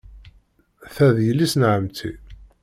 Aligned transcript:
Ta 0.93 1.07
d 1.15 1.17
yelli-s 1.25 1.53
n 1.57 1.63
ɛemmti. 1.71 2.11